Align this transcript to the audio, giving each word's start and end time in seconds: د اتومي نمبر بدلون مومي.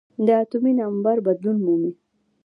د 0.25 0.27
اتومي 0.41 0.71
نمبر 0.81 1.15
بدلون 1.27 1.57
مومي. 1.65 1.91